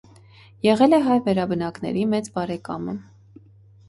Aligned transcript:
Եղել 0.67 0.95
է 0.97 0.99
հայ 1.07 1.17
վերաբնակների 1.27 2.05
մեծ 2.13 2.31
բարեկամը։ 2.39 2.97